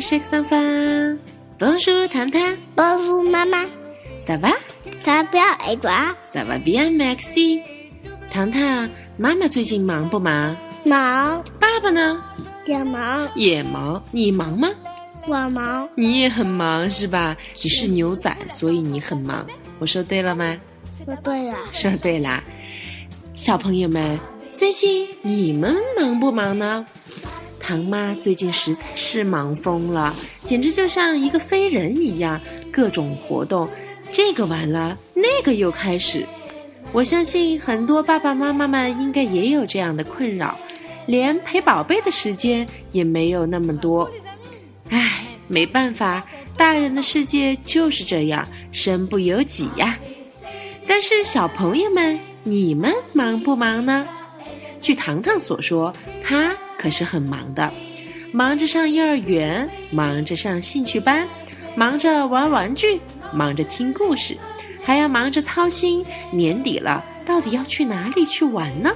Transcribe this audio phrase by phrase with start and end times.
[0.00, 2.40] mes chers enfants，Bonjour，糖糖
[2.74, 3.66] ，Bonjour，妈妈
[4.26, 7.60] ，Ça va？Ça va et toi？Ça va bien，merci。
[8.30, 8.88] 糖糖，
[9.18, 10.56] 妈妈最近忙不忙？
[10.84, 11.44] 忙。
[11.60, 12.18] 爸爸呢？
[12.64, 13.28] 也忙。
[13.34, 14.02] 也忙。
[14.10, 14.70] 你忙吗？
[15.26, 15.86] 我忙。
[15.96, 17.36] 你也很忙是吧？
[17.62, 19.46] 你是牛仔，所以你很忙。
[19.80, 20.56] 我说对了吗？
[21.04, 21.54] 说对了。
[21.72, 22.42] 说对了。
[23.34, 24.18] 小朋友们，
[24.54, 26.86] 最近你们忙不忙呢？
[27.70, 30.12] 唐妈最近实在是忙疯了，
[30.44, 32.40] 简直就像一个飞人一样，
[32.72, 33.70] 各种活动，
[34.10, 36.26] 这个完了，那个又开始。
[36.90, 40.58] 我相信很多爸爸妈妈们应该也有这样的困扰，
[41.06, 44.10] 连陪宝贝的时间也没有那么多。
[44.88, 49.96] 唉，没办法，大人的世界就是这样，身不由己呀。
[50.88, 54.04] 但是小朋友们，你们忙不忙呢？
[54.80, 56.56] 据糖糖所说，他。
[56.80, 57.70] 可是很忙的，
[58.32, 61.28] 忙着上幼儿园，忙着上兴趣班，
[61.76, 62.98] 忙着玩玩具，
[63.34, 64.34] 忙着听故事，
[64.82, 68.90] 还要忙着操心年底了到底要去哪里去玩呢？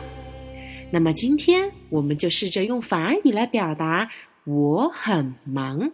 [0.91, 4.09] 那么今天我们就试着用法语来表达
[4.45, 5.91] 我很忙。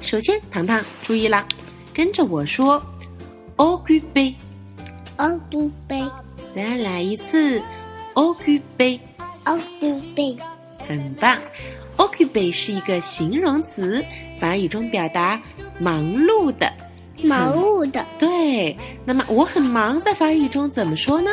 [0.00, 1.46] 首先，糖糖注意啦，
[1.94, 2.84] 跟着我说
[3.56, 6.10] ，occupy，occupy，
[6.56, 7.62] 再来一次
[8.14, 10.57] ，occupy，occupy。
[10.88, 11.38] 很棒
[11.98, 14.02] ，occupy 是一个形容词，
[14.40, 15.40] 法语中表达
[15.78, 16.72] 忙碌的。
[17.22, 18.76] 忙碌的，对。
[19.04, 21.30] 那么我很忙，在法语中怎么说呢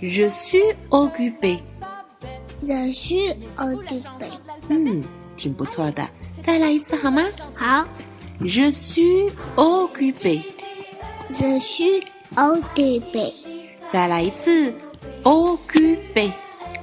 [0.00, 1.58] ？Je suis occupé。
[2.62, 4.00] Je suis occupé。
[4.68, 5.02] 嗯，
[5.36, 6.08] 挺不错的。
[6.40, 7.28] 再来一次好吗？
[7.54, 7.84] 好。
[8.40, 10.42] Je suis occupé。
[11.30, 12.04] Je suis
[12.36, 13.32] occupé。
[13.90, 14.72] 再来一次
[15.24, 16.30] ，occupé。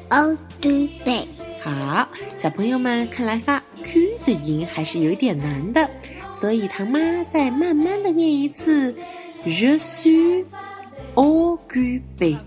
[0.10, 1.26] occupé。
[1.70, 5.88] 好，小朋友们，看来发 q 的音还是有点难的，
[6.34, 7.00] 所以唐妈
[7.32, 8.96] 再慢慢的念一次
[9.46, 10.44] ：je suis
[11.14, 12.38] occupé。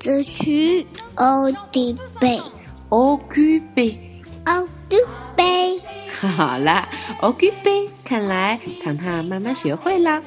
[0.00, 0.86] je suis
[1.16, 2.40] occupé。
[2.88, 3.96] occupé。
[4.44, 5.80] occupé。
[6.08, 6.88] 好啦
[7.20, 10.22] ，occupé，看来糖糖慢慢学会了。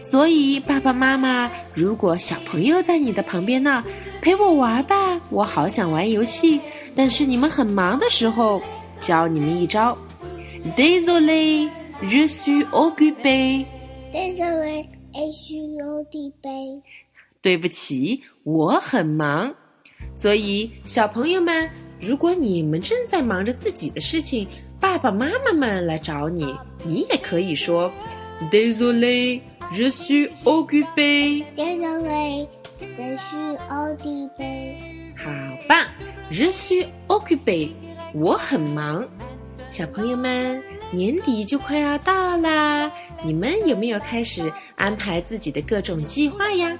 [0.00, 3.82] 所以爸爸妈妈，如果小朋友在你的旁边呢？
[4.24, 6.58] 陪我玩吧，我好想玩游戏。
[6.96, 8.62] 但是你们很忙的时候，
[8.98, 9.94] 教你们一招。
[10.74, 13.66] Désolé，je suis occupé。
[14.14, 16.80] Désolé，je suis occupé。
[17.42, 19.54] 对不起，我很忙。
[20.14, 21.68] 所以小朋友们，
[22.00, 24.48] 如果你们正在忙着自己的事情，
[24.80, 27.92] 爸爸妈妈们来找你，你也可以说
[28.50, 31.44] ：Désolé，je suis occupé。
[31.54, 32.48] Désolé。
[32.80, 34.76] Je suis occupé。
[35.16, 35.30] 好
[35.68, 35.86] 棒
[36.30, 37.70] ！je suis occupé。
[38.14, 39.06] 我很忙。
[39.68, 40.62] 小朋友们，
[40.92, 42.90] 年底就快要到啦，
[43.24, 46.76] 你们有没有开始安排自己的各种计划呀？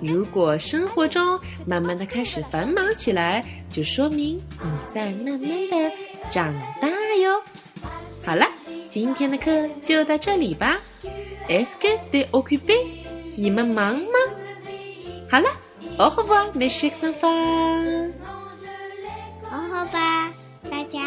[0.00, 5.92] 如果生活中慢慢的开始繁忙起来，就说明你在慢慢的
[6.30, 6.88] 长大
[7.20, 7.42] 哟。
[8.24, 8.46] 好了，
[8.86, 10.78] 今天的课就到这里吧。
[11.48, 12.74] Est-ce que tu es occupé？
[13.36, 14.18] 你们忙吗？
[15.30, 15.48] 好了，
[15.98, 17.30] 哦吼吧，没事，相伴。
[19.50, 20.30] 哦吼吧，
[20.70, 21.00] 大家。